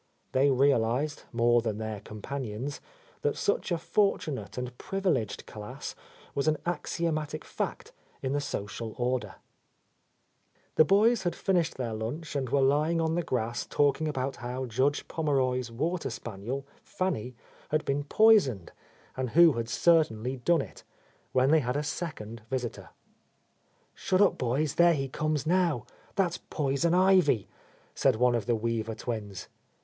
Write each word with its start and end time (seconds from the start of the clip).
They 0.31 0.49
realized, 0.49 1.25
more 1.31 1.61
than 1.61 1.77
their 1.77 1.99
companions, 1.99 2.81
that 3.21 3.37
such 3.37 3.71
a 3.71 3.77
fortunate 3.77 4.57
and 4.57 4.75
privileged 4.79 5.45
class 5.45 5.93
was 6.33 6.47
an 6.47 6.57
axiomatic 6.65 7.45
fact 7.45 7.91
in 8.23 8.33
the 8.33 8.41
social 8.41 8.95
order. 8.97 9.35
The 10.73 10.83
boys 10.85 11.21
had 11.21 11.35
finished 11.35 11.77
their 11.77 11.93
lunch 11.93 12.35
and 12.35 12.49
were 12.49 12.63
lying 12.63 12.99
on 12.99 13.13
the 13.13 13.21
grass 13.21 13.67
talking 13.67 14.07
about 14.07 14.37
how 14.37 14.65
Judge 14.65 15.07
Pommeroy's 15.07 15.71
water 15.71 16.09
spaniel, 16.09 16.65
Fanny, 16.81 17.35
had 17.69 17.85
been 17.85 18.03
poisoned, 18.03 18.71
and 19.15 19.29
who 19.29 19.53
had 19.53 19.69
certainly 19.69 20.37
done 20.37 20.63
it, 20.63 20.83
when 21.31 21.51
they 21.51 21.59
had 21.59 21.77
a 21.77 21.83
second 21.83 22.41
visitor.— 22.49 22.81
10 22.81 22.87
—'A 22.87 22.89
Lost 22.89 22.97
Lady 22.97 23.91
"Shut 23.93 24.21
up, 24.21 24.37
boys, 24.39 24.73
there 24.73 24.95
he 24.95 25.07
comes 25.07 25.45
now. 25.45 25.85
That's 26.15 26.39
Poison 26.39 26.95
Ivy," 26.95 27.47
said 27.93 28.15
one 28.15 28.33
of 28.33 28.47
the 28.47 28.55
Weaver 28.55 28.95
twins. 28.95 29.47